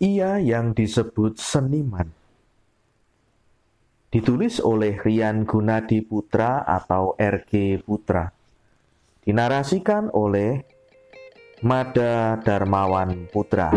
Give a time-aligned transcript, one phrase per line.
[0.00, 2.08] Ia yang disebut seniman.
[4.08, 8.32] Ditulis oleh Rian Gunadi Putra atau RG Putra.
[9.20, 10.64] Dinarasikan oleh
[11.60, 13.68] Mada Darmawan Putra.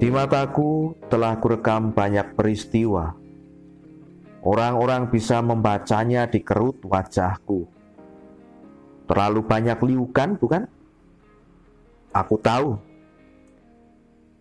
[0.00, 3.21] Di mataku telah kurekam banyak peristiwa
[4.42, 7.62] Orang-orang bisa membacanya di kerut wajahku.
[9.06, 10.62] Terlalu banyak liukan, bukan?
[12.10, 12.74] Aku tahu.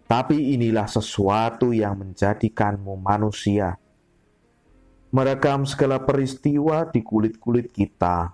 [0.09, 3.77] Tapi inilah sesuatu yang menjadikanmu manusia.
[5.13, 8.33] Merekam segala peristiwa di kulit-kulit kita.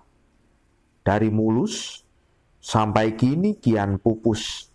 [1.04, 2.00] Dari mulus
[2.64, 4.72] sampai kini kian pupus.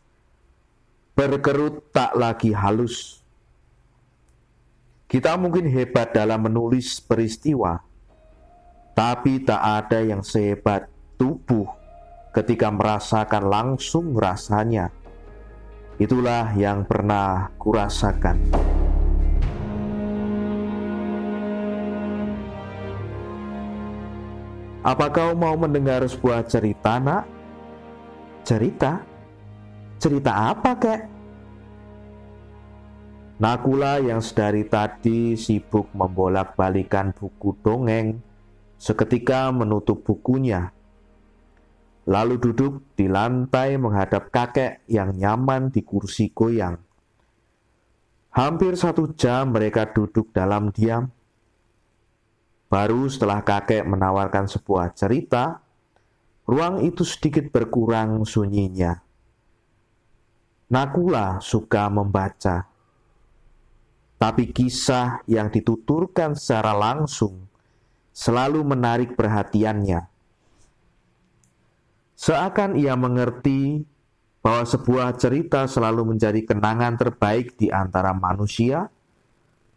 [1.18, 3.23] Berkerut tak lagi halus
[5.14, 7.78] kita mungkin hebat dalam menulis peristiwa,
[8.98, 10.90] tapi tak ada yang sehebat
[11.22, 11.70] tubuh
[12.34, 14.90] ketika merasakan langsung rasanya.
[16.02, 18.42] Itulah yang pernah kurasakan.
[24.82, 27.24] Apa kau mau mendengar sebuah cerita, Nak?
[28.42, 28.98] Cerita?
[30.02, 31.13] Cerita apa, kek?
[33.42, 38.22] Nakula yang sedari tadi sibuk membolak-balikan buku dongeng,
[38.78, 40.70] seketika menutup bukunya.
[42.06, 46.78] Lalu duduk di lantai menghadap kakek yang nyaman di kursi goyang.
[48.38, 51.10] Hampir satu jam mereka duduk dalam diam.
[52.70, 55.58] Baru setelah kakek menawarkan sebuah cerita,
[56.46, 58.94] ruang itu sedikit berkurang sunyinya.
[60.70, 62.73] Nakula suka membaca
[64.24, 67.44] tapi kisah yang dituturkan secara langsung
[68.16, 70.08] selalu menarik perhatiannya.
[72.16, 73.84] Seakan ia mengerti
[74.40, 78.88] bahwa sebuah cerita selalu menjadi kenangan terbaik di antara manusia,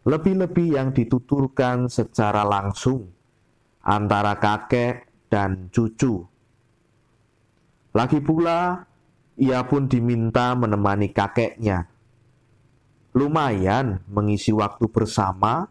[0.07, 3.03] lebih-lebih yang dituturkan secara langsung
[3.83, 6.23] antara kakek dan cucu.
[7.91, 8.79] Lagi pula,
[9.35, 11.96] ia pun diminta menemani kakeknya
[13.17, 15.65] lumayan mengisi waktu bersama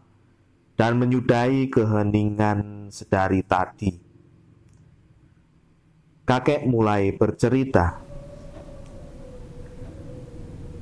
[0.75, 3.95] dan menyudahi keheningan sedari tadi.
[6.27, 8.03] Kakek mulai bercerita.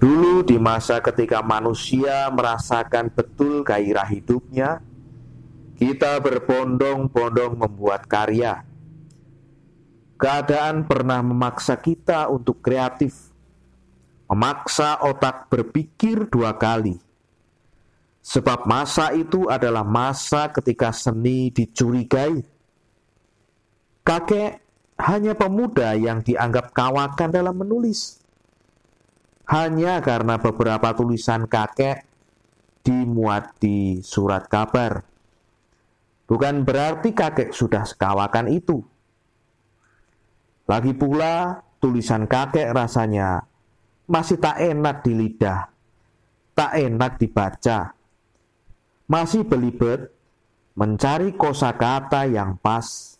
[0.01, 4.81] Dulu di masa ketika manusia merasakan betul gairah hidupnya,
[5.77, 8.65] kita berbondong-bondong membuat karya.
[10.17, 13.24] Keadaan pernah memaksa kita untuk kreatif
[14.29, 16.97] memaksa otak berpikir dua kali.
[18.25, 22.41] Sebab masa itu adalah masa ketika seni dicurigai.
[24.01, 24.65] Kakek
[24.97, 28.17] hanya pemuda yang dianggap kawakan dalam menulis.
[29.45, 32.01] Hanya karena beberapa tulisan kakek
[32.81, 35.05] dimuat di surat kabar.
[36.25, 38.81] Bukan berarti kakek sudah sekawakan itu.
[40.65, 43.45] Lagi pula, tulisan kakek rasanya
[44.05, 45.69] masih tak enak di lidah,
[46.53, 47.93] tak enak dibaca.
[49.05, 50.09] Masih belibet
[50.73, 53.17] mencari kosakata yang pas.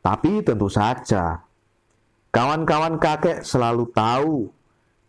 [0.00, 1.44] Tapi tentu saja,
[2.32, 4.48] kawan-kawan kakek selalu tahu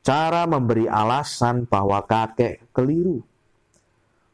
[0.06, 3.24] cara memberi alasan bahwa kakek keliru.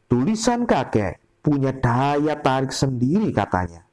[0.07, 3.84] Tulisan kakek punya daya tarik sendiri katanya.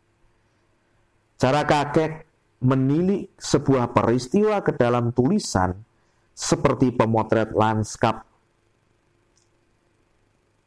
[1.36, 2.24] Cara kakek
[2.64, 5.74] menilik sebuah peristiwa ke dalam tulisan
[6.34, 8.26] seperti pemotret lanskap.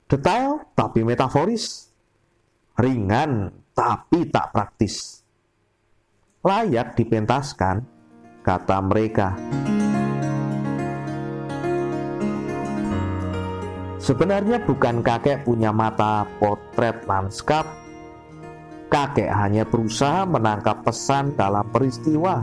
[0.07, 1.91] Detail tapi metaforis,
[2.79, 5.19] ringan tapi tak praktis.
[6.47, 7.83] Layak dipentaskan,
[8.39, 9.35] kata mereka.
[13.99, 17.67] Sebenarnya bukan kakek punya mata potret lanskap.
[18.87, 22.39] Kakek hanya berusaha menangkap pesan dalam peristiwa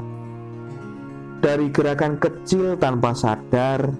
[1.45, 3.93] dari gerakan kecil tanpa sadar,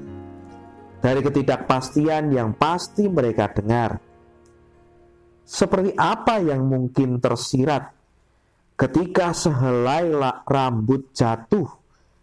[1.05, 4.01] dari ketidakpastian yang pasti mereka dengar.
[5.45, 7.93] Seperti apa yang mungkin tersirat
[8.81, 10.09] ketika sehelai
[10.49, 11.69] rambut jatuh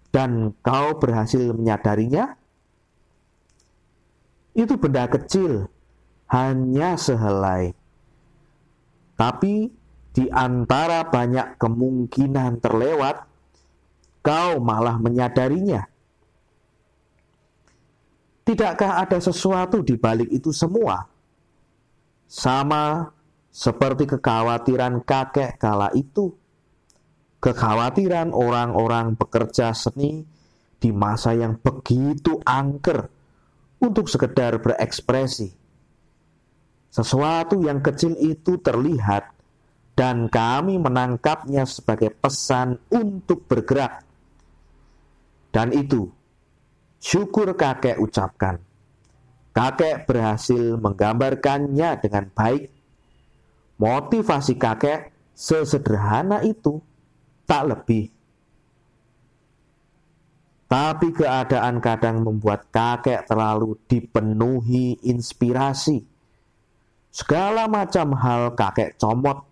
[0.10, 2.34] dan kau berhasil menyadarinya?
[4.58, 5.70] Itu benda kecil,
[6.34, 7.78] hanya sehelai.
[9.22, 9.70] Tapi
[10.18, 13.31] di antara banyak kemungkinan terlewat,
[14.22, 15.86] kau malah menyadarinya.
[18.42, 21.06] Tidakkah ada sesuatu di balik itu semua?
[22.26, 23.12] Sama
[23.52, 26.34] seperti kekhawatiran kakek kala itu.
[27.42, 30.22] kekhawatiran orang-orang pekerja seni
[30.78, 33.10] di masa yang begitu angker
[33.82, 35.50] untuk sekedar berekspresi.
[36.94, 39.34] Sesuatu yang kecil itu terlihat
[39.98, 44.11] dan kami menangkapnya sebagai pesan untuk bergerak.
[45.52, 46.08] Dan itu
[47.04, 48.64] syukur kakek ucapkan.
[49.52, 52.72] Kakek berhasil menggambarkannya dengan baik.
[53.76, 56.80] Motivasi kakek sesederhana itu
[57.44, 58.08] tak lebih.
[60.72, 66.00] Tapi keadaan kadang membuat kakek terlalu dipenuhi inspirasi.
[67.12, 69.44] Segala macam hal kakek comot,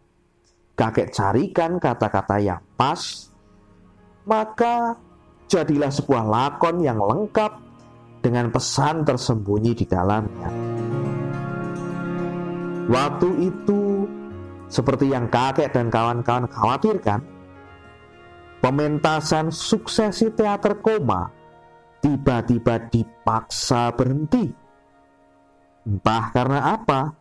[0.79, 3.27] kakek carikan kata-kata yang pas,
[4.23, 4.95] maka
[5.49, 7.57] jadilah sebuah lakon yang lengkap
[8.21, 10.49] dengan pesan tersembunyi di dalamnya.
[12.89, 14.05] Waktu itu,
[14.69, 17.21] seperti yang kakek dan kawan-kawan khawatirkan,
[18.61, 21.29] pementasan suksesi teater koma
[22.01, 24.45] tiba-tiba dipaksa berhenti.
[25.85, 27.13] Entah karena apa,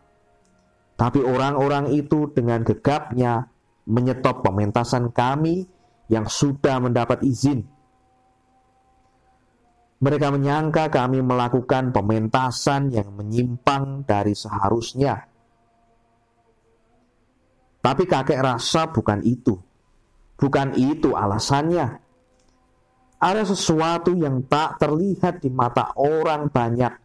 [0.99, 3.47] tapi orang-orang itu dengan gegapnya
[3.89, 5.65] menyetop pementasan kami
[6.11, 7.78] yang sudah mendapat izin.
[9.99, 15.27] Mereka menyangka kami melakukan pementasan yang menyimpang dari seharusnya.
[17.83, 19.59] Tapi kakek rasa bukan itu.
[20.39, 21.99] Bukan itu alasannya.
[23.19, 26.95] Ada sesuatu yang tak terlihat di mata orang banyak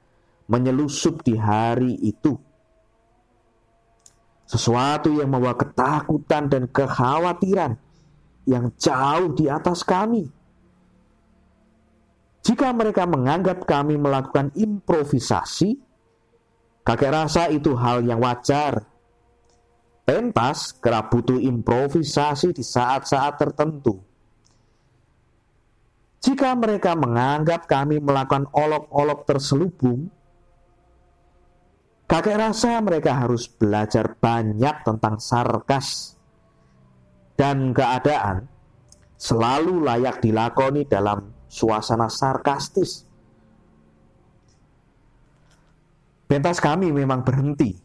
[0.47, 2.39] menyelusup di hari itu.
[4.47, 7.75] Sesuatu yang membawa ketakutan dan kekhawatiran
[8.47, 10.31] yang jauh di atas kami.
[12.45, 15.81] Jika mereka menganggap kami melakukan improvisasi,
[16.85, 18.85] kakek rasa itu hal yang wajar
[20.05, 23.97] pentas kerap butuh improvisasi di saat-saat tertentu.
[26.21, 30.13] Jika mereka menganggap kami melakukan olok-olok terselubung,
[32.05, 36.21] kakek rasa mereka harus belajar banyak tentang sarkas
[37.41, 38.45] dan keadaan
[39.17, 43.07] selalu layak dilakoni dalam suasana sarkastis.
[46.27, 47.85] Pentas kami memang berhenti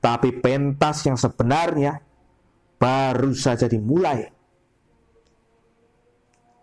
[0.00, 2.00] tapi pentas yang sebenarnya
[2.80, 4.24] baru saja dimulai.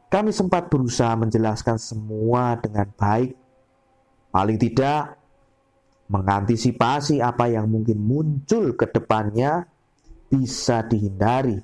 [0.10, 3.38] Kami sempat berusaha menjelaskan semua dengan baik,
[4.34, 5.22] paling tidak
[6.10, 9.68] mengantisipasi apa yang mungkin muncul ke depannya
[10.32, 11.60] bisa dihindari.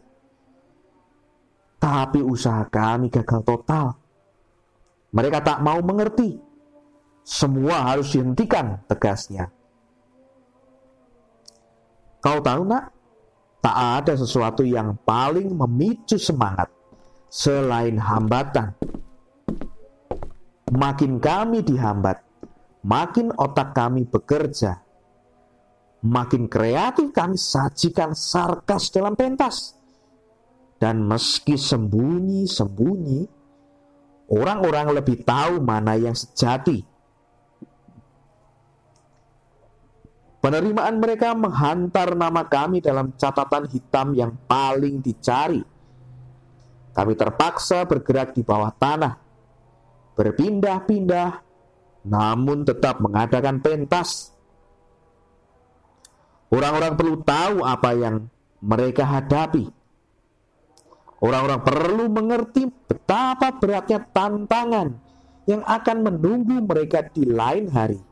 [1.79, 4.02] Tapi usaha kami gagal total.
[5.13, 6.41] Mereka tak mau mengerti.
[7.23, 9.47] Semua harus dihentikan, tegasnya.
[12.19, 12.91] Kau tahu nak,
[13.63, 16.67] tak ada sesuatu yang paling memicu semangat
[17.31, 18.75] selain hambatan.
[20.73, 22.19] Makin kami dihambat,
[22.83, 24.81] makin otak kami bekerja,
[26.03, 29.77] makin kreatif kami sajikan sarkas dalam pentas.
[30.75, 33.42] Dan meski sembunyi-sembunyi,
[34.33, 36.81] orang-orang lebih tahu mana yang sejati
[40.43, 45.63] Penerimaan mereka menghantar nama kami dalam catatan hitam yang paling dicari.
[46.91, 49.15] Kami terpaksa bergerak di bawah tanah,
[50.19, 51.39] berpindah-pindah,
[52.03, 54.35] namun tetap mengadakan pentas.
[56.51, 58.27] Orang-orang perlu tahu apa yang
[58.59, 59.71] mereka hadapi.
[61.23, 64.91] Orang-orang perlu mengerti betapa beratnya tantangan
[65.47, 68.03] yang akan menunggu mereka di lain hari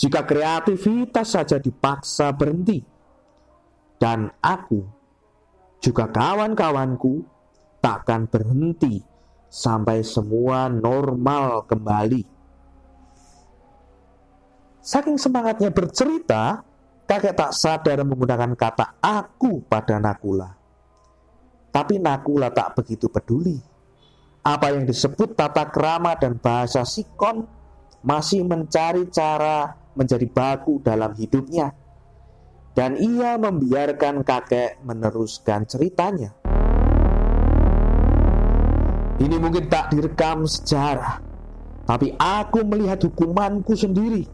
[0.00, 2.80] jika kreativitas saja dipaksa berhenti,
[4.00, 4.80] dan aku
[5.76, 7.20] juga kawan-kawanku
[7.84, 9.04] takkan berhenti
[9.52, 12.24] sampai semua normal kembali.
[14.80, 16.64] Saking semangatnya bercerita,
[17.04, 20.59] kakek tak sadar menggunakan kata aku pada Nakula.
[21.70, 23.54] Tapi Nakula tak begitu peduli.
[24.42, 27.46] Apa yang disebut tata krama dan bahasa sikon
[28.02, 31.70] masih mencari cara menjadi baku dalam hidupnya.
[32.70, 36.30] Dan ia membiarkan kakek meneruskan ceritanya.
[39.20, 41.20] Ini mungkin tak direkam sejarah,
[41.84, 44.24] tapi aku melihat hukumanku sendiri.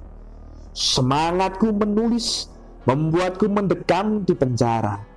[0.70, 2.46] Semangatku menulis
[2.86, 5.15] membuatku mendekam di penjara.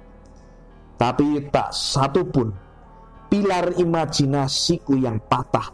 [1.00, 2.51] Tapi tak satu pun
[3.32, 5.72] pilar imajinasiku yang patah.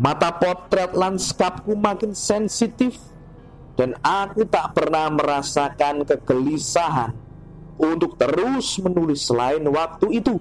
[0.00, 2.96] Mata potret lanskapku makin sensitif
[3.76, 7.14] dan aku tak pernah merasakan kegelisahan
[7.78, 10.40] untuk terus menulis selain waktu itu.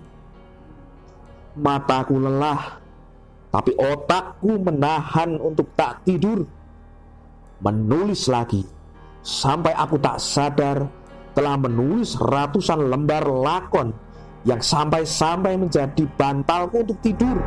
[1.53, 2.81] mataku lelah,
[3.53, 6.49] tapi otakku menahan untuk tak tidur.
[7.61, 8.65] Menulis lagi,
[9.21, 10.89] sampai aku tak sadar
[11.33, 13.93] telah menulis ratusan lembar lakon
[14.45, 17.37] yang sampai-sampai menjadi bantalku untuk tidur.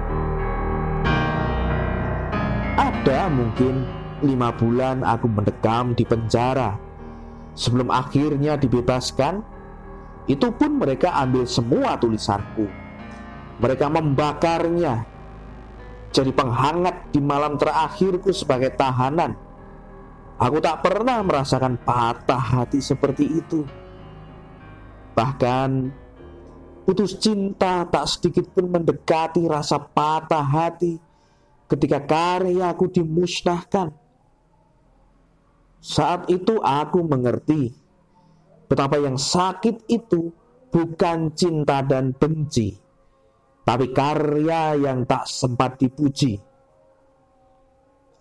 [2.76, 3.86] Ada mungkin
[4.20, 6.76] lima bulan aku mendekam di penjara
[7.54, 9.42] sebelum akhirnya dibebaskan.
[10.26, 12.66] Itu pun mereka ambil semua tulisanku
[13.56, 15.08] mereka membakarnya
[16.12, 19.36] jadi penghangat di malam terakhirku sebagai tahanan.
[20.36, 23.64] Aku tak pernah merasakan patah hati seperti itu.
[25.16, 25.68] Bahkan
[26.84, 31.00] putus cinta tak sedikit pun mendekati rasa patah hati
[31.66, 33.96] ketika karyaku dimusnahkan.
[35.80, 37.72] Saat itu aku mengerti
[38.68, 40.28] betapa yang sakit itu
[40.68, 42.76] bukan cinta dan benci,
[43.64, 46.45] tapi karya yang tak sempat dipuji.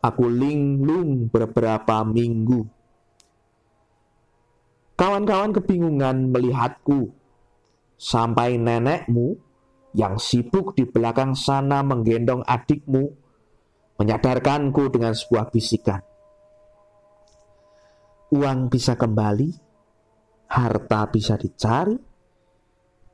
[0.06, 2.62] Aku linglung beberapa minggu.
[4.94, 7.10] Kawan-kawan kebingungan melihatku,
[7.98, 9.34] sampai nenekmu
[9.98, 13.04] yang sibuk di belakang sana menggendong adikmu,
[13.98, 16.00] menyadarkanku dengan sebuah bisikan.
[18.30, 19.50] Uang bisa kembali,
[20.54, 21.98] harta bisa dicari,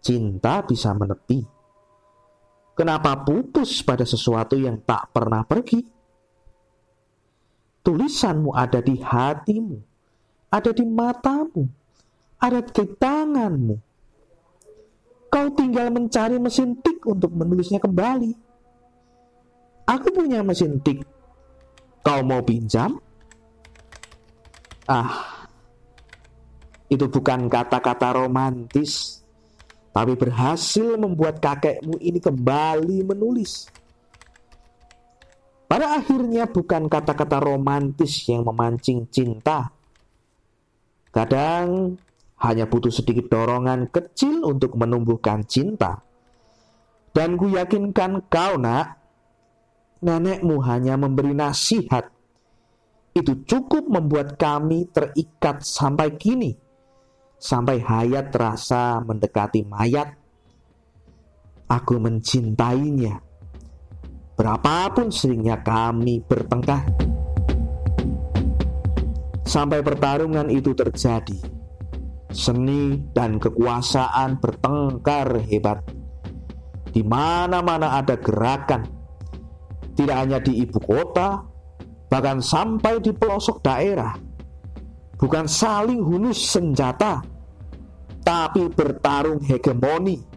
[0.04, 1.62] cinta bisa menepi
[2.72, 6.01] Kenapa putus pada sesuatu yang tak pernah pergi?
[7.82, 9.78] Tulisanmu ada di hatimu,
[10.54, 11.66] ada di matamu,
[12.38, 13.76] ada di tanganmu.
[15.32, 18.36] Kau tinggal mencari mesin tik untuk menulisnya kembali.
[19.88, 21.02] Aku punya mesin tik.
[22.04, 23.00] Kau mau pinjam?
[24.86, 25.48] Ah,
[26.92, 29.22] itu bukan kata-kata romantis
[29.92, 33.68] tapi berhasil membuat kakekmu ini kembali menulis.
[35.72, 39.72] Pada akhirnya bukan kata-kata romantis yang memancing cinta.
[41.16, 41.96] Kadang
[42.44, 46.04] hanya butuh sedikit dorongan kecil untuk menumbuhkan cinta.
[47.16, 49.00] Dan ku yakinkan kau nak,
[50.04, 52.12] nenekmu hanya memberi nasihat.
[53.16, 56.52] Itu cukup membuat kami terikat sampai kini
[57.40, 60.20] sampai hayat terasa mendekati mayat.
[61.72, 63.31] Aku mencintainya.
[64.42, 66.82] Berapapun seringnya kami bertengkar.
[69.46, 71.38] Sampai pertarungan itu terjadi.
[72.34, 75.86] Seni dan kekuasaan bertengkar hebat.
[76.90, 78.82] Di mana-mana ada gerakan.
[79.94, 81.46] Tidak hanya di ibu kota,
[82.10, 84.18] bahkan sampai di pelosok daerah
[85.22, 87.22] bukan saling hunus senjata,
[88.26, 90.31] tapi bertarung hegemoni.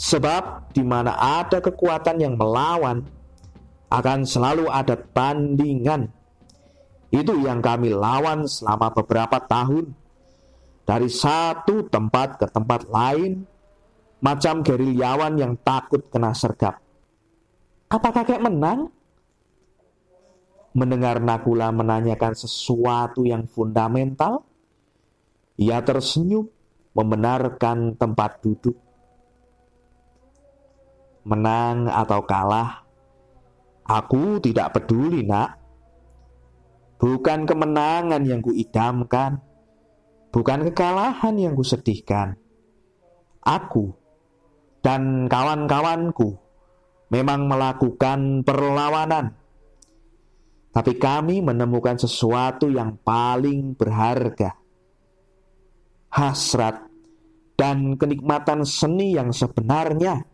[0.00, 3.04] Sebab di mana ada kekuatan yang melawan,
[3.92, 6.08] akan selalu ada tandingan.
[7.12, 9.92] Itu yang kami lawan selama beberapa tahun.
[10.88, 13.44] Dari satu tempat ke tempat lain,
[14.24, 16.80] macam gerilyawan yang takut kena sergap.
[17.92, 18.88] Apakah kakek menang?
[20.70, 24.46] mendengar Nakula menanyakan sesuatu yang fundamental,
[25.58, 26.46] ia tersenyum
[26.94, 28.78] membenarkan tempat duduk.
[31.30, 32.82] Menang atau kalah,
[33.86, 35.62] aku tidak peduli, Nak.
[36.98, 39.38] Bukan kemenangan yang kuidamkan,
[40.34, 42.36] bukan kekalahan yang kusedihkan.
[43.40, 43.94] Aku
[44.84, 46.36] dan kawan-kawanku
[47.08, 49.40] memang melakukan perlawanan
[50.70, 54.54] tapi kami menemukan sesuatu yang paling berharga.
[56.10, 56.86] Hasrat
[57.58, 60.29] dan kenikmatan seni yang sebenarnya.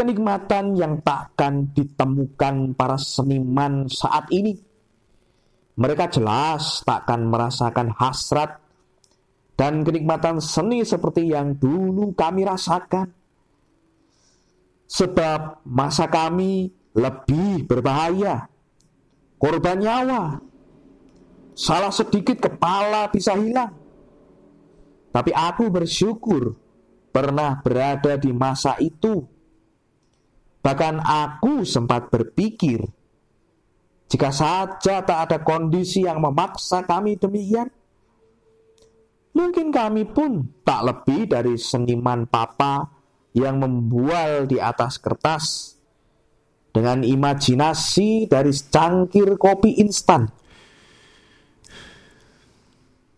[0.00, 4.56] Kenikmatan yang takkan ditemukan para seniman saat ini.
[5.76, 8.64] Mereka jelas takkan merasakan hasrat
[9.60, 13.12] dan kenikmatan seni seperti yang dulu kami rasakan.
[14.88, 18.48] Sebab masa kami lebih berbahaya.
[19.36, 20.40] Korban nyawa.
[21.52, 23.76] Salah sedikit kepala bisa hilang.
[25.12, 26.56] Tapi aku bersyukur
[27.12, 29.39] pernah berada di masa itu.
[30.70, 32.78] Bahkan aku sempat berpikir,
[34.06, 37.66] jika saja tak ada kondisi yang memaksa kami demikian,
[39.34, 42.86] mungkin kami pun tak lebih dari seniman papa
[43.34, 45.74] yang membual di atas kertas
[46.70, 50.30] dengan imajinasi dari secangkir kopi instan.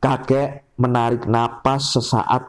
[0.01, 2.49] Kakek menarik napas sesaat.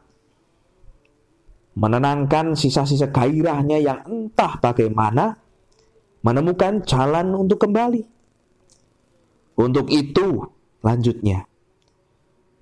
[1.73, 5.33] Menenangkan sisa-sisa gairahnya yang entah bagaimana,
[6.21, 8.01] menemukan jalan untuk kembali.
[9.57, 10.41] Untuk itu,
[10.81, 11.45] lanjutnya,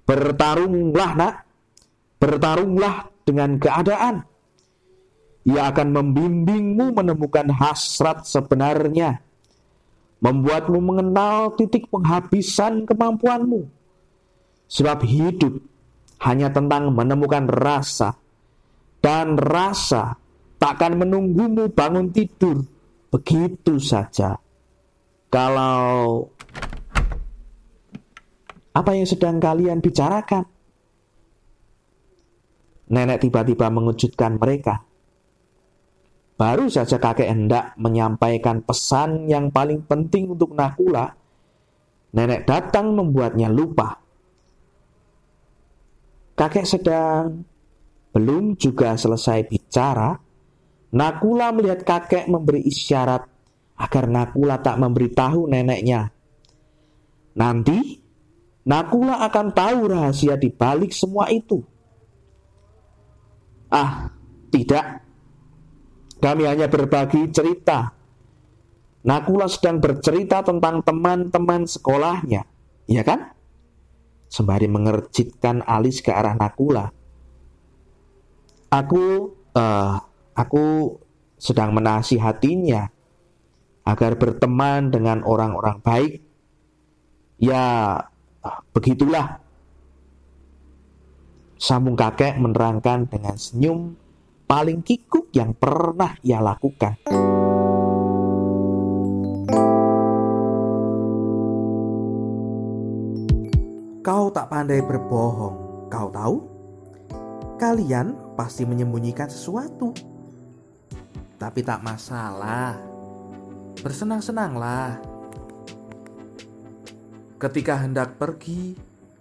[0.04, 1.34] bertarunglah nak,
[2.20, 4.16] bertarunglah dengan keadaan.
[5.42, 9.24] Ia akan membimbingmu menemukan hasrat sebenarnya,
[10.22, 13.66] membuatmu mengenal titik penghabisan kemampuanmu.
[14.72, 15.58] Sebab hidup
[16.22, 18.14] hanya tentang menemukan rasa,
[19.02, 20.16] dan rasa
[20.62, 22.62] takkan menunggumu bangun tidur
[23.10, 24.38] begitu saja.
[25.34, 26.30] Kalau
[28.72, 30.48] apa yang sedang kalian bicarakan?
[32.92, 34.84] Nenek tiba-tiba mengejutkan mereka.
[36.36, 41.14] Baru saja kakek hendak menyampaikan pesan yang paling penting untuk Nakula,
[42.18, 44.02] nenek datang membuatnya lupa.
[46.34, 47.46] Kakek sedang
[48.12, 50.16] belum juga selesai bicara,
[50.92, 53.24] Nakula melihat kakek memberi isyarat
[53.80, 56.12] agar Nakula tak memberitahu neneknya.
[57.40, 57.80] Nanti,
[58.68, 61.64] Nakula akan tahu rahasia di balik semua itu.
[63.72, 64.12] Ah,
[64.52, 65.08] tidak.
[66.20, 67.96] Kami hanya berbagi cerita.
[69.08, 72.46] Nakula sedang bercerita tentang teman-teman sekolahnya,
[72.86, 73.34] ya kan?
[74.30, 77.01] Sembari mengerjitkan alis ke arah Nakula.
[78.72, 80.00] Aku, uh,
[80.32, 80.96] aku
[81.36, 82.88] sedang menasihatinya
[83.84, 86.24] agar berteman dengan orang-orang baik.
[87.36, 88.00] Ya,
[88.72, 89.44] begitulah.
[91.60, 94.00] Sambung kakek menerangkan dengan senyum
[94.48, 96.96] paling kikuk yang pernah ia lakukan.
[104.02, 106.51] Kau tak pandai berbohong, kau tahu?
[107.62, 109.94] Kalian pasti menyembunyikan sesuatu.
[111.38, 112.74] Tapi tak masalah.
[113.86, 114.98] Bersenang-senanglah.
[117.38, 118.74] Ketika hendak pergi,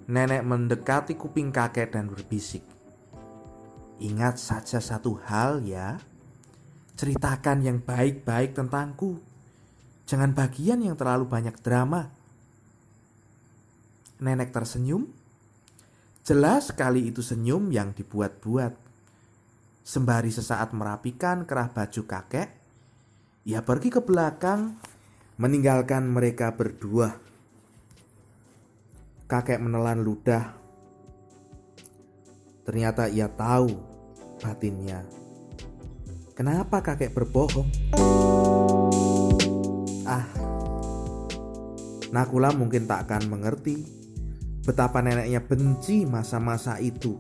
[0.09, 2.65] nenek mendekati kuping kakek dan berbisik.
[4.01, 6.01] Ingat saja satu hal ya.
[6.97, 9.21] Ceritakan yang baik-baik tentangku.
[10.09, 12.09] Jangan bagian yang terlalu banyak drama.
[14.17, 15.20] Nenek tersenyum.
[16.21, 18.77] Jelas sekali itu senyum yang dibuat-buat.
[19.81, 22.49] Sembari sesaat merapikan kerah baju kakek,
[23.49, 24.77] ia pergi ke belakang
[25.41, 27.17] meninggalkan mereka berdua.
[29.25, 30.53] Kakek menelan ludah.
[32.69, 33.73] Ternyata ia tahu
[34.45, 35.01] batinnya.
[36.37, 37.69] Kenapa kakek berbohong?
[40.05, 40.29] Ah,
[42.11, 44.00] Nakula mungkin tak akan mengerti
[44.71, 47.19] betapa neneknya benci masa-masa itu.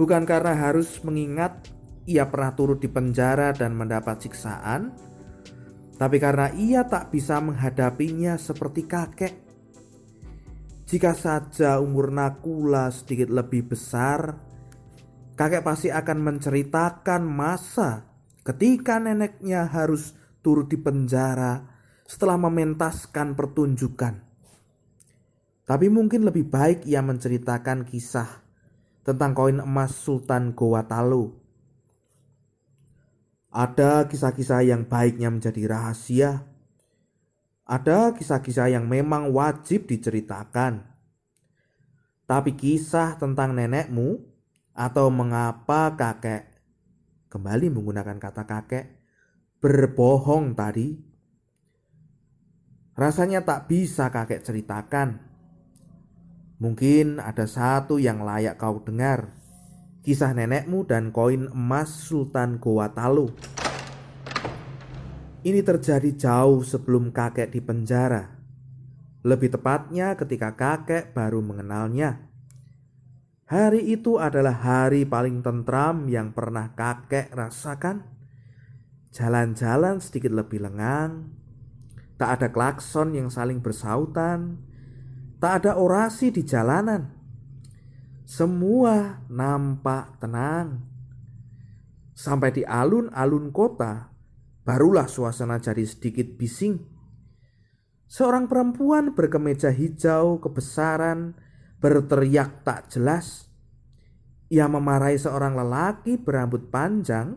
[0.00, 1.68] Bukan karena harus mengingat
[2.08, 4.96] ia pernah turut di penjara dan mendapat siksaan,
[6.00, 9.34] tapi karena ia tak bisa menghadapinya seperti kakek.
[10.88, 14.40] Jika saja umur Nakula sedikit lebih besar,
[15.36, 18.08] kakek pasti akan menceritakan masa
[18.42, 21.68] ketika neneknya harus turut di penjara
[22.08, 24.31] setelah mementaskan pertunjukan.
[25.62, 28.42] Tapi mungkin lebih baik ia menceritakan kisah
[29.06, 31.30] tentang koin emas Sultan Goa Talu.
[33.52, 36.48] Ada kisah-kisah yang baiknya menjadi rahasia.
[37.68, 40.88] Ada kisah-kisah yang memang wajib diceritakan.
[42.24, 44.18] Tapi kisah tentang nenekmu
[44.72, 46.48] atau mengapa kakek
[47.28, 48.84] kembali menggunakan kata kakek
[49.60, 50.96] berbohong tadi?
[52.96, 55.31] Rasanya tak bisa kakek ceritakan.
[56.62, 59.34] Mungkin ada satu yang layak kau dengar.
[60.06, 63.34] Kisah nenekmu dan koin emas Sultan Goa Talu.
[65.42, 68.38] Ini terjadi jauh sebelum kakek di penjara.
[69.26, 72.30] Lebih tepatnya ketika kakek baru mengenalnya.
[73.50, 78.06] Hari itu adalah hari paling tentram yang pernah kakek rasakan.
[79.10, 81.26] Jalan-jalan sedikit lebih lengang,
[82.14, 84.71] tak ada klakson yang saling bersautan,
[85.42, 87.02] tak ada orasi di jalanan.
[88.22, 90.86] Semua nampak tenang.
[92.14, 94.14] Sampai di alun-alun kota,
[94.62, 96.78] barulah suasana jadi sedikit bising.
[98.06, 101.34] Seorang perempuan berkemeja hijau kebesaran
[101.82, 103.50] berteriak tak jelas.
[104.46, 107.34] Ia memarahi seorang lelaki berambut panjang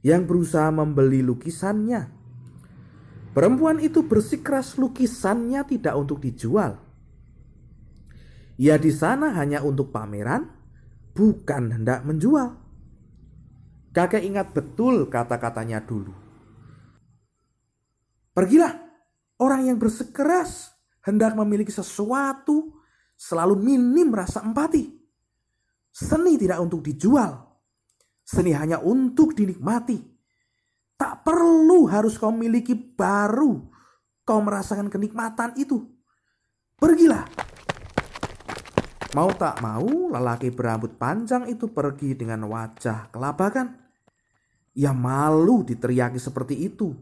[0.00, 2.08] yang berusaha membeli lukisannya.
[3.36, 6.85] Perempuan itu bersikeras lukisannya tidak untuk dijual.
[8.56, 10.48] Ia di sana hanya untuk pameran,
[11.12, 12.56] bukan hendak menjual.
[13.92, 16.12] Kakek ingat betul kata-katanya dulu.
[18.36, 18.76] Pergilah,
[19.40, 20.72] orang yang bersekeras
[21.04, 22.76] hendak memiliki sesuatu
[23.16, 24.92] selalu minim rasa empati.
[25.88, 27.40] Seni tidak untuk dijual.
[28.20, 29.96] Seni hanya untuk dinikmati.
[30.96, 33.76] Tak perlu harus kau miliki baru
[34.26, 35.86] kau merasakan kenikmatan itu.
[36.76, 37.24] Pergilah.
[39.16, 43.72] Mau tak mau, lelaki berambut panjang itu pergi dengan wajah kelabakan.
[44.76, 46.92] Ia malu diteriaki seperti itu.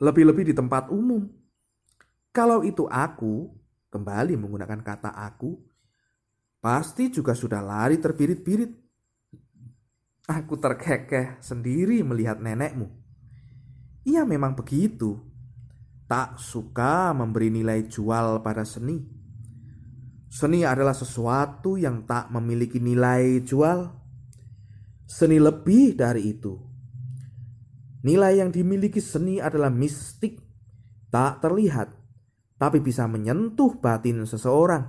[0.00, 1.28] Lebih-lebih di tempat umum.
[2.32, 3.44] Kalau itu aku,
[3.92, 5.60] kembali menggunakan kata aku,
[6.64, 8.72] pasti juga sudah lari terbirit-birit.
[10.32, 12.88] Aku terkekeh sendiri melihat nenekmu.
[14.08, 15.20] Ia memang begitu.
[16.08, 19.21] Tak suka memberi nilai jual pada seni.
[20.32, 23.84] Seni adalah sesuatu yang tak memiliki nilai jual.
[25.04, 26.56] Seni lebih dari itu.
[28.00, 30.40] Nilai yang dimiliki seni adalah mistik,
[31.12, 31.92] tak terlihat,
[32.56, 34.88] tapi bisa menyentuh batin seseorang.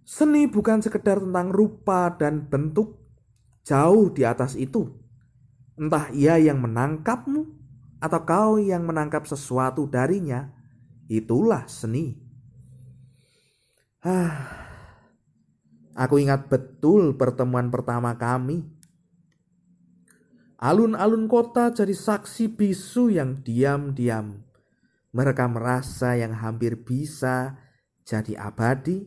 [0.00, 3.04] Seni bukan sekedar tentang rupa dan bentuk,
[3.68, 4.96] jauh di atas itu.
[5.76, 7.42] Entah ia yang menangkapmu
[8.00, 10.48] atau kau yang menangkap sesuatu darinya,
[11.04, 12.23] itulah seni.
[14.04, 14.68] Ah,
[15.96, 18.68] aku ingat betul pertemuan pertama kami.
[20.60, 24.44] Alun-alun kota jadi saksi bisu yang diam-diam
[25.14, 27.54] mereka merasa yang hampir bisa
[28.02, 29.06] jadi abadi.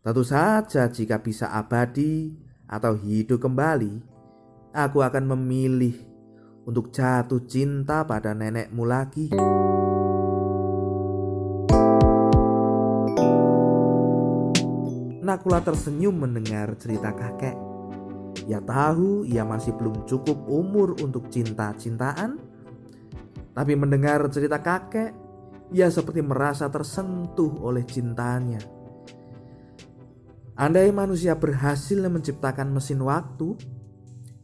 [0.00, 2.38] Tentu saja jika bisa abadi
[2.70, 4.00] atau hidup kembali,
[4.72, 5.98] aku akan memilih
[6.64, 9.28] untuk jatuh cinta pada nenekmu lagi.
[15.30, 17.54] Nakula tersenyum mendengar cerita kakek.
[18.50, 22.34] Ia tahu ia masih belum cukup umur untuk cinta-cintaan,
[23.54, 25.14] tapi mendengar cerita kakek,
[25.70, 28.58] ia seperti merasa tersentuh oleh cintanya.
[30.58, 33.54] Andai manusia berhasil menciptakan mesin waktu,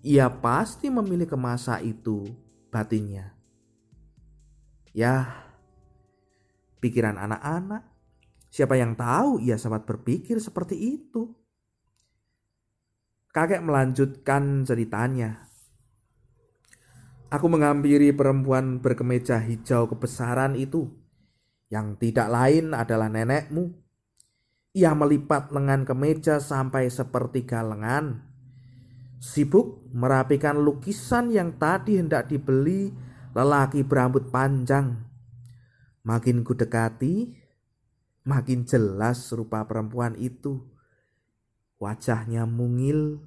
[0.07, 2.31] ia pasti memilih ke masa itu
[2.71, 3.35] batinnya.
[4.95, 5.35] Ya,
[6.79, 7.83] pikiran anak-anak,
[8.57, 11.29] siapa yang tahu ia sempat berpikir seperti itu.
[13.29, 15.45] Kakek melanjutkan ceritanya.
[17.29, 20.89] Aku menghampiri perempuan berkemeja hijau kebesaran itu,
[21.69, 23.77] yang tidak lain adalah nenekmu.
[24.73, 28.25] Ia melipat lengan kemeja sampai sepertiga lengan.
[29.21, 32.89] Sibuk merapikan lukisan yang tadi hendak dibeli
[33.37, 34.97] lelaki berambut panjang.
[36.09, 37.36] Makin ku dekati,
[38.27, 40.67] makin jelas rupa perempuan itu.
[41.79, 43.23] Wajahnya mungil,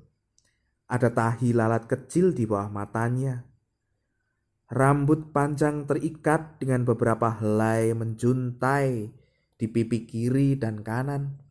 [0.86, 3.50] ada tahi lalat kecil di bawah matanya
[4.70, 9.10] Rambut panjang terikat dengan beberapa helai menjuntai
[9.58, 11.42] di pipi kiri dan kanan.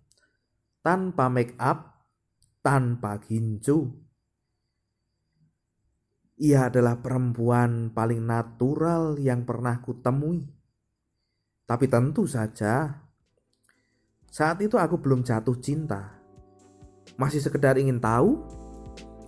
[0.86, 2.06] Tanpa make up,
[2.62, 3.90] tanpa gincu.
[6.38, 10.46] Ia adalah perempuan paling natural yang pernah kutemui.
[11.66, 13.02] Tapi tentu saja,
[14.28, 16.20] saat itu aku belum jatuh cinta.
[17.18, 18.38] Masih sekedar ingin tahu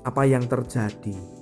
[0.06, 1.40] apa yang terjadi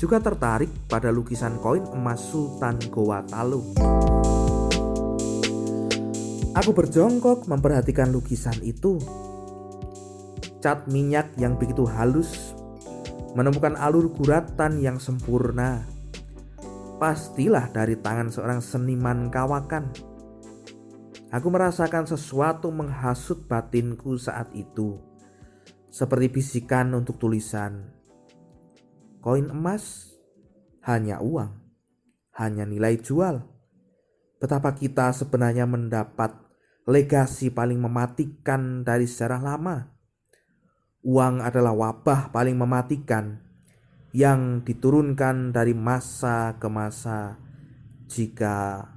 [0.00, 3.76] juga tertarik pada lukisan koin emas Sultan Goa Talu.
[6.56, 8.96] Aku berjongkok memperhatikan lukisan itu.
[10.64, 12.56] Cat minyak yang begitu halus
[13.36, 15.84] menemukan alur guratan yang sempurna.
[16.96, 20.09] Pastilah dari tangan seorang seniman kawakan.
[21.30, 24.98] Aku merasakan sesuatu menghasut batinku saat itu,
[25.90, 28.00] seperti bisikan untuk tulisan
[29.20, 30.16] Koin emas
[30.80, 31.60] hanya uang,
[32.40, 33.44] hanya nilai jual.
[34.40, 36.32] Betapa kita sebenarnya mendapat
[36.88, 39.92] legasi paling mematikan dari sejarah lama.
[41.04, 43.44] Uang adalah wabah paling mematikan
[44.16, 47.36] yang diturunkan dari masa ke masa
[48.08, 48.88] jika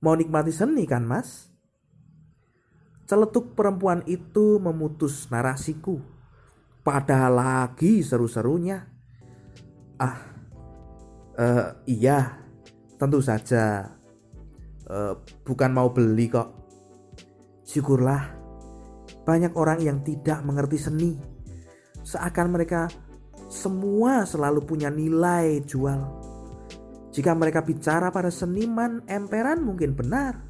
[0.00, 1.48] mau nikmati seni kan mas?
[3.04, 6.00] Celetuk perempuan itu memutus narasiku.
[6.80, 8.86] Padahal lagi seru-serunya.
[10.00, 10.16] Ah,
[11.36, 12.40] uh, iya,
[12.96, 13.96] tentu saja.
[14.88, 16.48] Uh, bukan mau beli kok.
[17.66, 18.22] Syukurlah,
[19.26, 21.12] banyak orang yang tidak mengerti seni.
[22.02, 22.90] Seakan mereka
[23.50, 26.19] semua selalu punya nilai jual.
[27.10, 30.46] Jika mereka bicara pada seniman emperan mungkin benar.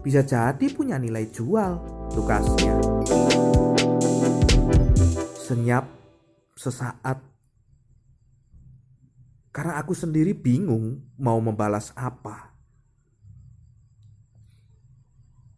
[0.00, 1.72] Bisa jadi punya nilai jual
[2.12, 2.76] tukasnya.
[5.36, 5.84] Senyap
[6.56, 7.36] sesaat
[9.56, 12.52] karena aku sendiri bingung mau membalas apa.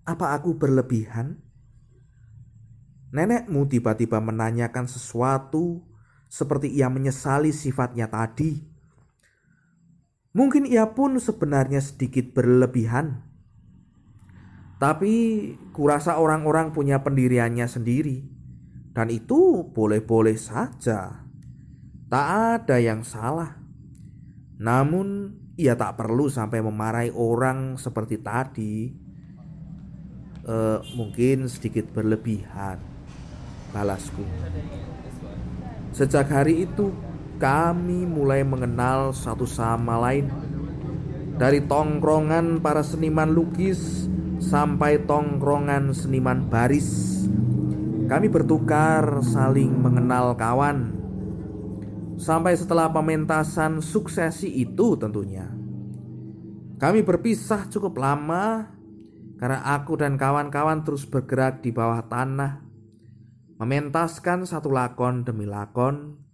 [0.07, 1.35] Apa aku berlebihan?
[3.11, 5.83] Nenekmu tiba-tiba menanyakan sesuatu
[6.31, 8.68] seperti ia menyesali sifatnya tadi.
[10.39, 13.27] Mungkin ia pun sebenarnya sedikit berlebihan.
[14.79, 15.15] Tapi
[15.75, 18.23] kurasa orang-orang punya pendiriannya sendiri.
[18.95, 21.27] Dan itu boleh-boleh saja.
[22.07, 22.27] Tak
[22.63, 23.59] ada yang salah.
[24.63, 28.95] Namun ia tak perlu sampai memarahi orang seperti tadi.
[30.47, 30.57] E,
[30.95, 32.79] mungkin sedikit berlebihan
[33.75, 34.23] balasku.
[35.91, 36.95] Sejak hari itu,
[37.39, 40.27] kami mulai mengenal satu sama lain.
[41.39, 44.11] Dari tongkrongan para seniman lukis
[44.43, 47.23] sampai tongkrongan seniman baris,
[48.11, 50.99] kami bertukar saling mengenal kawan.
[52.19, 55.47] Sampai setelah pementasan suksesi itu tentunya.
[56.83, 58.75] Kami berpisah cukup lama
[59.39, 62.67] karena aku dan kawan-kawan terus bergerak di bawah tanah
[63.63, 66.28] mementaskan satu lakon demi lakon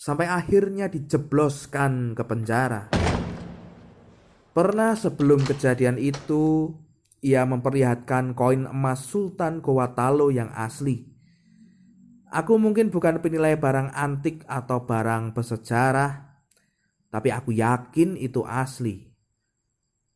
[0.00, 2.88] sampai akhirnya dijebloskan ke penjara.
[4.56, 6.72] Pernah sebelum kejadian itu,
[7.20, 11.04] ia memperlihatkan koin emas Sultan Gowatalo yang asli.
[12.32, 16.40] Aku mungkin bukan penilai barang antik atau barang bersejarah,
[17.12, 19.04] tapi aku yakin itu asli.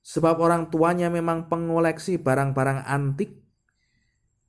[0.00, 3.44] Sebab orang tuanya memang pengoleksi barang-barang antik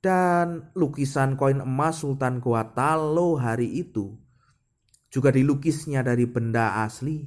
[0.00, 2.40] dan lukisan koin emas Sultan
[2.76, 4.25] Talo hari itu
[5.16, 7.24] juga dilukisnya dari benda asli.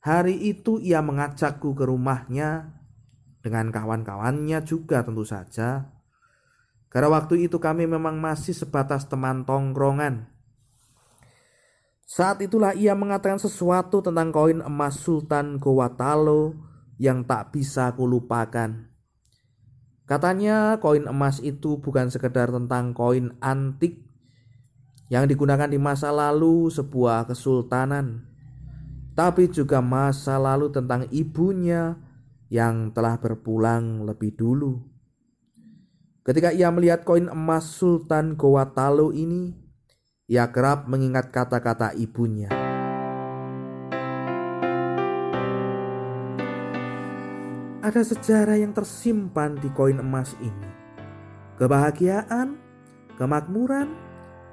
[0.00, 2.72] Hari itu ia mengajakku ke rumahnya
[3.44, 5.92] dengan kawan-kawannya juga tentu saja.
[6.88, 10.32] Karena waktu itu kami memang masih sebatas teman tongkrongan.
[12.04, 15.60] Saat itulah ia mengatakan sesuatu tentang koin emas Sultan
[15.96, 16.56] Talo
[16.96, 18.92] yang tak bisa kulupakan.
[20.04, 24.03] Katanya koin emas itu bukan sekedar tentang koin antik
[25.12, 28.24] yang digunakan di masa lalu sebuah kesultanan,
[29.12, 31.96] tapi juga masa lalu tentang ibunya
[32.48, 34.80] yang telah berpulang lebih dulu.
[36.24, 39.52] Ketika ia melihat koin emas Sultan Gowatalo ini,
[40.24, 42.48] ia kerap mengingat kata-kata ibunya.
[47.84, 50.68] Ada sejarah yang tersimpan di koin emas ini.
[51.60, 52.56] Kebahagiaan,
[53.20, 53.92] kemakmuran,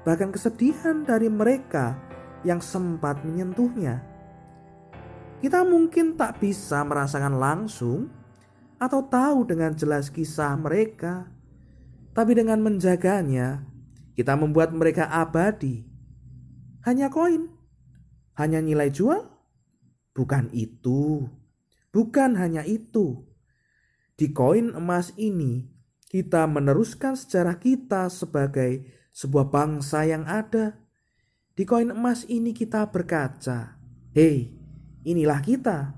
[0.02, 1.98] bahkan kesedihan dari mereka
[2.42, 4.02] yang sempat menyentuhnya.
[5.42, 8.10] Kita mungkin tak bisa merasakan langsung
[8.78, 11.30] atau tahu dengan jelas kisah mereka,
[12.14, 13.66] tapi dengan menjaganya,
[14.14, 15.86] kita membuat mereka abadi.
[16.82, 17.50] Hanya koin,
[18.38, 19.22] hanya nilai jual,
[20.14, 21.26] bukan itu.
[21.92, 23.20] Bukan hanya itu,
[24.16, 25.66] di koin emas ini
[26.08, 30.80] kita meneruskan sejarah kita sebagai sebuah bangsa yang ada.
[31.52, 33.76] Di koin emas ini kita berkaca,
[34.16, 34.48] "Hei,
[35.04, 35.92] inilah kita.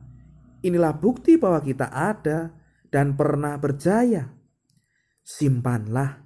[0.66, 2.50] Inilah bukti bahwa kita ada
[2.90, 4.34] dan pernah berjaya."
[5.24, 6.20] Simpanlah,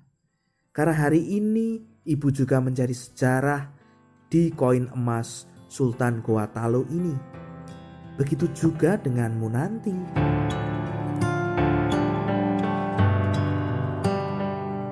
[0.75, 3.71] karena hari ini ibu juga menjadi sejarah
[4.27, 7.15] di koin emas Sultan Goa Talo ini.
[8.19, 9.95] Begitu juga denganmu nanti.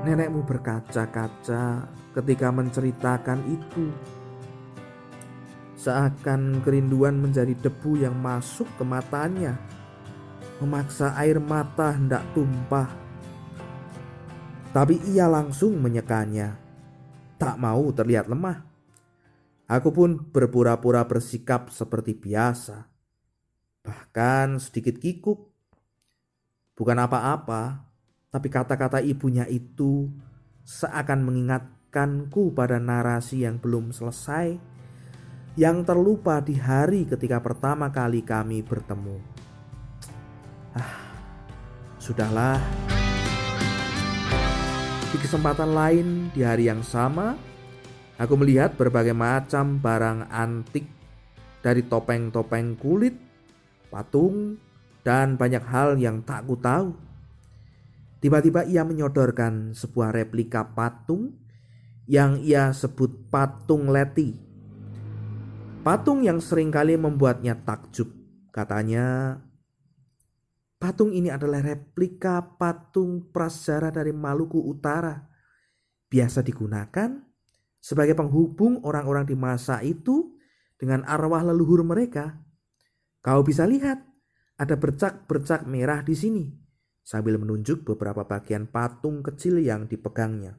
[0.06, 3.90] Nenekmu berkaca-kaca ketika menceritakan itu.
[5.74, 9.58] Seakan kerinduan menjadi debu yang masuk ke matanya,
[10.62, 12.86] memaksa air mata hendak tumpah.
[14.70, 16.54] Tapi ia langsung menyekanya,
[17.34, 18.62] tak mau terlihat lemah.
[19.66, 22.86] Aku pun berpura-pura bersikap seperti biasa
[23.86, 25.46] bahkan sedikit kikuk.
[26.74, 27.85] Bukan apa-apa,
[28.30, 30.10] tapi kata-kata ibunya itu
[30.66, 34.58] seakan mengingatkanku pada narasi yang belum selesai,
[35.56, 39.18] yang terlupa di hari ketika pertama kali kami bertemu.
[40.76, 40.96] Ah,
[41.96, 42.60] sudahlah.
[45.10, 47.38] Di kesempatan lain di hari yang sama,
[48.20, 50.84] aku melihat berbagai macam barang antik
[51.64, 53.26] dari topeng-topeng kulit
[53.96, 54.60] patung,
[55.06, 56.92] dan banyak hal yang tak ku tahu.
[58.16, 61.36] Tiba-tiba ia menyodorkan sebuah replika patung
[62.08, 64.32] yang ia sebut patung Leti.
[65.84, 68.10] Patung yang sering kali membuatnya takjub.
[68.50, 69.36] Katanya,
[70.76, 75.16] Patung ini adalah replika patung prasejarah dari Maluku Utara.
[76.06, 77.16] Biasa digunakan
[77.80, 80.36] sebagai penghubung orang-orang di masa itu
[80.76, 82.44] dengan arwah leluhur mereka.
[83.24, 84.04] Kau bisa lihat
[84.60, 86.65] ada bercak-bercak merah di sini
[87.06, 90.58] sambil menunjuk beberapa bagian patung kecil yang dipegangnya.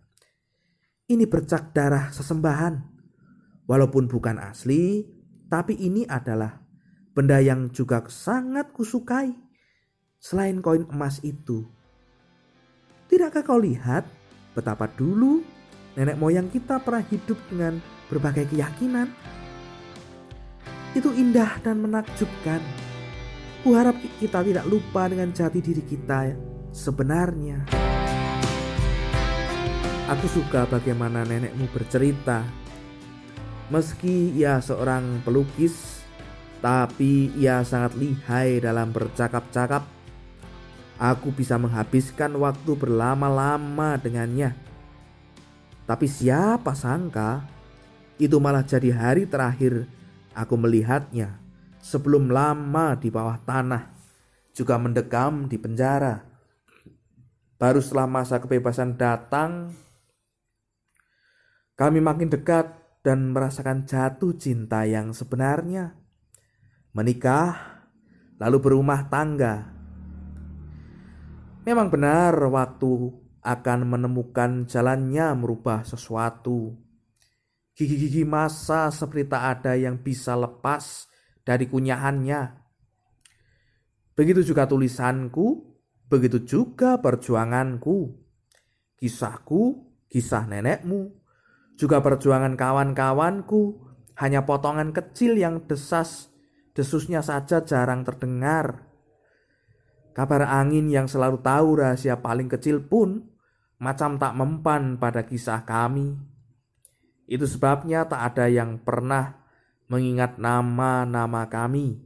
[1.12, 2.96] Ini bercak darah sesembahan.
[3.68, 5.04] Walaupun bukan asli,
[5.52, 6.64] tapi ini adalah
[7.12, 9.36] benda yang juga sangat kusukai
[10.16, 11.68] selain koin emas itu.
[13.12, 14.08] Tidakkah kau lihat
[14.56, 15.44] betapa dulu
[16.00, 19.12] nenek moyang kita pernah hidup dengan berbagai keyakinan?
[20.96, 22.87] Itu indah dan menakjubkan.
[23.68, 26.32] Kuharap kita tidak lupa dengan jati diri kita
[26.72, 27.68] sebenarnya.
[30.08, 32.48] Aku suka bagaimana nenekmu bercerita.
[33.68, 36.00] Meski ia seorang pelukis,
[36.64, 39.84] tapi ia sangat lihai dalam bercakap-cakap
[40.96, 44.56] Aku bisa menghabiskan waktu berlama-lama dengannya.
[45.84, 47.44] Tapi siapa sangka
[48.16, 49.92] itu malah jadi hari terakhir
[50.32, 51.47] aku melihatnya
[51.88, 53.84] sebelum lama di bawah tanah
[54.52, 56.20] juga mendekam di penjara.
[57.56, 59.72] Baru setelah masa kebebasan datang,
[61.80, 65.96] kami makin dekat dan merasakan jatuh cinta yang sebenarnya.
[66.92, 67.56] Menikah,
[68.36, 69.78] lalu berumah tangga,
[71.68, 73.12] Memang benar waktu
[73.44, 76.80] akan menemukan jalannya merubah sesuatu.
[77.76, 81.12] Gigi-gigi masa seperti tak ada yang bisa lepas
[81.48, 82.60] dari kunyahannya.
[84.20, 85.80] Begitu juga tulisanku,
[86.12, 88.28] begitu juga perjuanganku.
[89.00, 91.16] Kisahku, kisah nenekmu,
[91.80, 93.88] juga perjuangan kawan-kawanku,
[94.20, 96.34] hanya potongan kecil yang desas,
[96.76, 98.90] desusnya saja jarang terdengar.
[100.18, 103.30] Kabar angin yang selalu tahu rahasia paling kecil pun
[103.78, 106.18] macam tak mempan pada kisah kami.
[107.30, 109.47] Itu sebabnya tak ada yang pernah
[109.88, 112.04] mengingat nama-nama kami.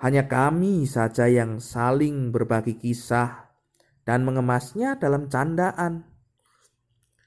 [0.00, 3.52] Hanya kami saja yang saling berbagi kisah
[4.06, 6.08] dan mengemasnya dalam candaan.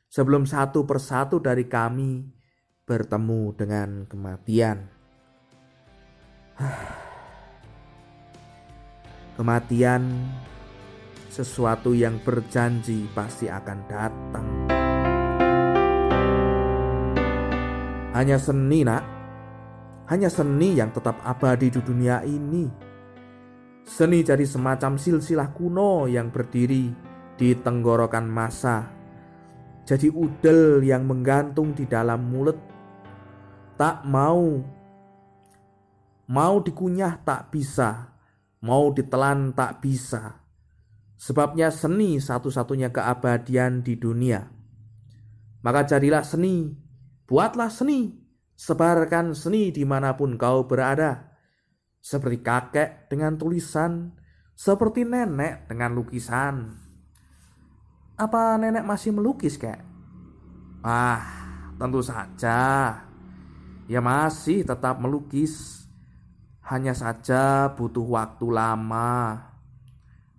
[0.09, 2.25] Sebelum satu persatu dari kami
[2.85, 4.89] bertemu dengan kematian.
[9.37, 10.29] Kematian
[11.33, 14.45] sesuatu yang berjanji pasti akan datang.
[18.13, 19.12] Hanya seni, Nak.
[20.07, 22.67] Hanya seni yang tetap abadi di dunia ini.
[23.83, 26.91] Seni jadi semacam silsilah kuno yang berdiri
[27.35, 28.87] di tenggorokan masa.
[29.83, 32.59] Jadi udel yang menggantung di dalam mulut.
[33.75, 34.63] Tak mau.
[36.31, 38.13] Mau dikunyah tak bisa
[38.63, 40.39] mau ditelan tak bisa.
[41.19, 44.47] Sebabnya seni satu-satunya keabadian di dunia.
[45.63, 46.71] Maka jadilah seni,
[47.27, 48.11] buatlah seni,
[48.57, 51.33] sebarkan seni di mana pun kau berada.
[52.03, 54.11] Seperti kakek dengan tulisan,
[54.53, 56.55] seperti nenek dengan lukisan.
[58.19, 59.79] Apa nenek masih melukis, kek?
[60.83, 61.23] Ah,
[61.79, 62.59] tentu saja.
[63.87, 65.83] Ya masih tetap melukis
[66.67, 69.51] hanya saja butuh waktu lama.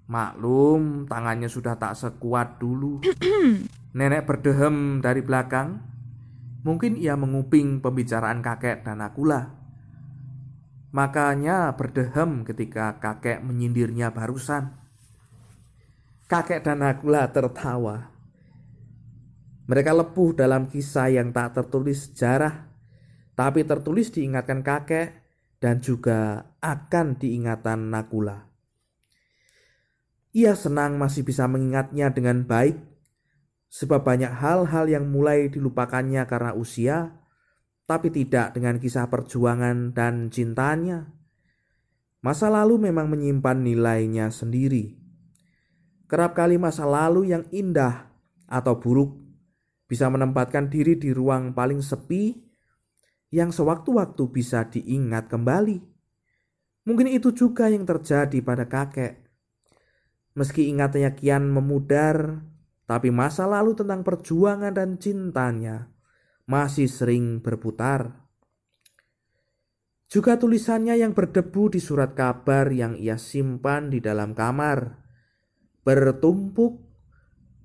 [0.04, 3.00] Maklum, tangannya sudah tak sekuat dulu.
[3.98, 5.80] Nenek berdehem dari belakang.
[6.64, 9.52] Mungkin ia menguping pembicaraan kakek dan akulah.
[10.96, 14.72] Makanya berdehem ketika kakek menyindirnya barusan.
[16.24, 18.08] Kakek dan akulah tertawa.
[19.68, 22.68] Mereka lepuh dalam kisah yang tak tertulis sejarah,
[23.36, 25.24] tapi tertulis diingatkan kakek
[25.60, 28.44] dan juga akan diingatan Nakula.
[30.36, 32.76] Ia senang masih bisa mengingatnya dengan baik,
[33.74, 37.18] sebab banyak hal-hal yang mulai dilupakannya karena usia,
[37.90, 41.10] tapi tidak dengan kisah perjuangan dan cintanya.
[42.22, 44.94] Masa lalu memang menyimpan nilainya sendiri.
[46.06, 48.14] Kerap kali masa lalu yang indah
[48.46, 49.18] atau buruk
[49.90, 52.30] bisa menempatkan diri di ruang paling sepi
[53.34, 55.82] yang sewaktu-waktu bisa diingat kembali.
[56.86, 59.18] Mungkin itu juga yang terjadi pada kakek.
[60.38, 62.44] Meski ingatannya kian memudar,
[62.84, 65.88] tapi masa lalu tentang perjuangan dan cintanya
[66.44, 68.24] masih sering berputar.
[70.08, 75.00] Juga tulisannya yang berdebu di surat kabar yang ia simpan di dalam kamar.
[75.82, 76.80] Bertumpuk,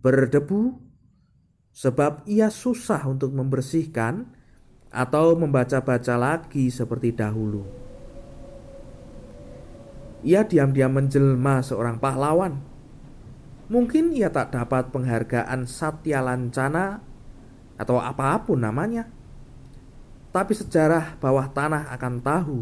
[0.01, 0.75] berdebu,
[1.75, 4.33] sebab ia susah untuk membersihkan
[4.89, 7.63] atau membaca-baca lagi seperti dahulu.
[10.19, 12.68] ia diam-diam menjelma seorang pahlawan.
[13.69, 17.05] Mungkin ia tak dapat penghargaan Satya Lancana
[17.77, 19.05] atau apa pun namanya.
[20.33, 22.57] Tapi sejarah bawah tanah akan tahu,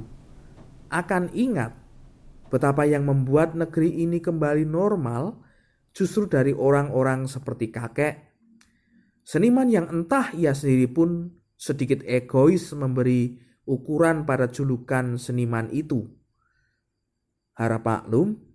[0.91, 1.75] akan ingat
[2.47, 5.35] betapa yang membuat negeri ini kembali normal
[5.91, 8.15] justru dari orang-orang seperti kakek.
[9.27, 11.27] Seniman yang entah ia sendiri pun
[11.59, 13.35] sedikit egois memberi
[13.67, 16.07] ukuran pada julukan seniman itu.
[17.59, 18.46] Harap maklum,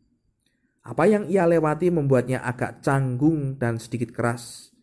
[0.83, 4.75] apa yang ia lewati membuatnya agak canggung dan sedikit keras.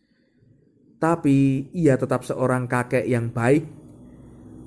[1.00, 3.80] Tapi ia tetap seorang kakek yang baik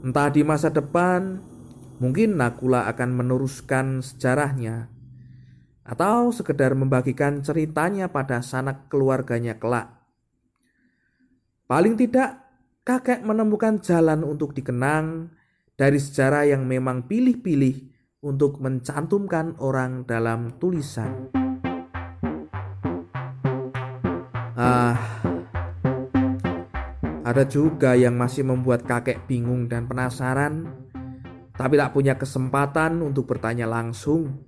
[0.04, 1.40] Entah di masa depan,
[2.04, 4.92] mungkin Nakula akan meneruskan sejarahnya
[5.88, 10.04] atau sekedar membagikan ceritanya pada sanak keluarganya kelak.
[11.72, 12.36] Paling tidak,
[12.84, 15.32] kakek menemukan jalan untuk dikenang
[15.80, 17.93] dari sejarah yang memang pilih-pilih
[18.24, 21.28] untuk mencantumkan orang dalam tulisan.
[24.56, 24.96] Ah,
[27.28, 30.72] ada juga yang masih membuat kakek bingung dan penasaran,
[31.52, 34.48] tapi tak punya kesempatan untuk bertanya langsung.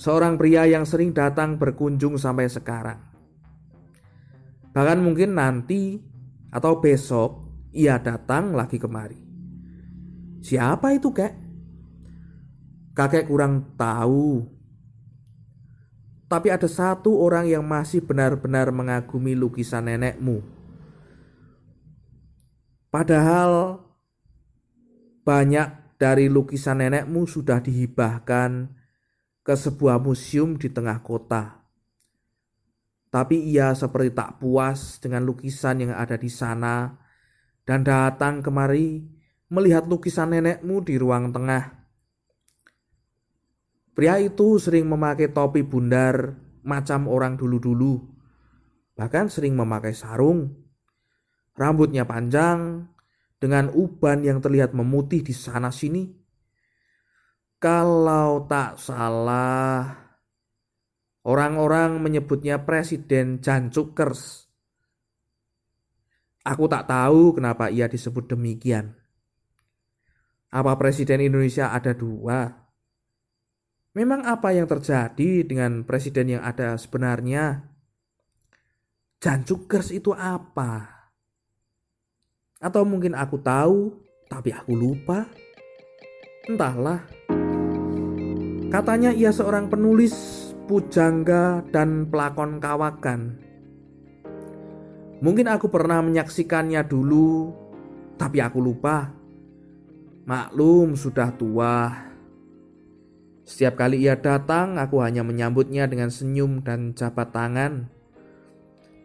[0.00, 2.96] Seorang pria yang sering datang berkunjung sampai sekarang.
[4.72, 6.00] Bahkan mungkin nanti
[6.48, 7.44] atau besok
[7.76, 9.20] ia datang lagi kemari.
[10.40, 11.41] Siapa itu, kek?
[12.92, 14.44] Kakek kurang tahu.
[16.28, 20.62] Tapi ada satu orang yang masih benar-benar mengagumi lukisan nenekmu
[22.92, 23.80] Padahal
[25.24, 28.68] banyak dari lukisan nenekmu sudah dihibahkan
[29.40, 31.64] ke sebuah museum di tengah kota.
[33.08, 36.92] Tapi ia seperti tak puas dengan lukisan yang ada di sana
[37.64, 39.00] dan datang kemari
[39.48, 41.81] melihat lukisan nenekmu di ruang tengah.
[43.92, 46.32] Pria itu sering memakai topi bundar
[46.64, 48.00] macam orang dulu-dulu,
[48.96, 50.48] bahkan sering memakai sarung.
[51.52, 52.88] Rambutnya panjang,
[53.42, 56.06] dengan uban yang terlihat memutih di sana sini.
[57.58, 59.82] Kalau tak salah,
[61.26, 64.46] orang-orang menyebutnya Presiden Jan Cukers.
[66.46, 68.94] Aku tak tahu kenapa ia disebut demikian.
[70.54, 72.61] Apa Presiden Indonesia ada dua?
[73.92, 77.60] Memang apa yang terjadi dengan presiden yang ada sebenarnya?
[79.20, 80.88] Jan Cukers itu apa?
[82.56, 83.92] Atau mungkin aku tahu,
[84.32, 85.28] tapi aku lupa.
[86.48, 87.04] Entahlah.
[88.72, 90.16] Katanya ia seorang penulis,
[90.64, 93.36] pujangga, dan pelakon kawakan.
[95.20, 97.52] Mungkin aku pernah menyaksikannya dulu,
[98.16, 99.12] tapi aku lupa.
[100.24, 102.11] Maklum, sudah tua.
[103.42, 107.90] Setiap kali ia datang, aku hanya menyambutnya dengan senyum dan jabat tangan.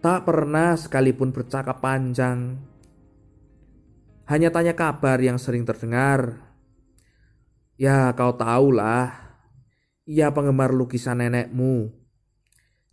[0.01, 2.61] Tak pernah sekalipun bercakap panjang
[4.27, 6.51] hanya tanya kabar yang sering terdengar.
[7.79, 9.15] Ya, kau tahulah,
[10.03, 11.95] ia penggemar lukisan nenekmu.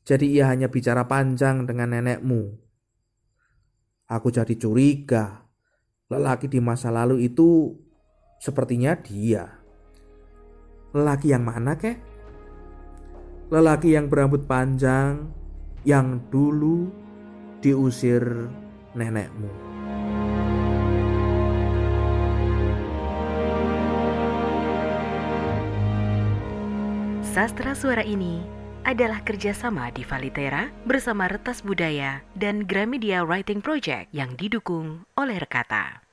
[0.07, 2.55] Jadi ia hanya bicara panjang dengan nenekmu.
[4.07, 5.51] Aku jadi curiga,
[6.07, 7.83] lelaki di masa lalu itu
[8.39, 9.64] sepertinya dia.
[10.95, 11.99] Lelaki yang mana, kek?
[13.51, 15.27] Lelaki yang berambut panjang,
[15.83, 16.87] yang dulu
[17.59, 18.23] diusir
[18.95, 19.51] nenekmu.
[27.27, 28.47] Sastra suara ini
[28.87, 36.04] adalah kerjasama di Valitera bersama Retas Budaya dan Gramedia Writing Project yang didukung oleh Rekata.